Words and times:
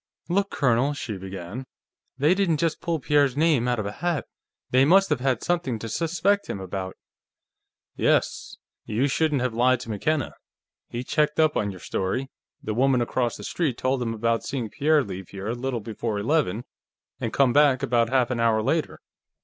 "Look, 0.29 0.49
Colonel," 0.49 0.95
she 0.95 1.15
began. 1.17 1.67
"They 2.17 2.33
didn't 2.33 2.57
just 2.57 2.81
pull 2.81 2.99
Pierre's 2.99 3.37
name 3.37 3.67
out 3.67 3.77
of 3.77 3.85
a 3.85 3.91
hat. 3.91 4.25
They 4.71 4.83
must 4.83 5.11
have 5.11 5.19
had 5.19 5.43
something 5.43 5.77
to 5.77 5.87
suspect 5.87 6.49
him 6.49 6.59
about." 6.59 6.95
"Yes. 7.95 8.57
You 8.83 9.07
shouldn't 9.07 9.43
have 9.43 9.53
lied 9.53 9.79
to 9.81 9.91
McKenna. 9.91 10.33
He 10.89 11.03
checked 11.03 11.39
up 11.39 11.55
on 11.55 11.69
your 11.69 11.79
story; 11.79 12.31
the 12.63 12.73
woman 12.73 12.99
across 12.99 13.37
the 13.37 13.43
street 13.43 13.77
told 13.77 14.01
him 14.01 14.15
about 14.15 14.43
seeing 14.43 14.71
Pierre 14.71 15.03
leave 15.03 15.29
here 15.29 15.49
a 15.49 15.53
little 15.53 15.81
before 15.81 16.17
eleven 16.17 16.63
and 17.19 17.31
come 17.31 17.53
back 17.53 17.83
about 17.83 18.09
half 18.09 18.31
an 18.31 18.39
hour 18.39 18.63
later." 18.63 19.01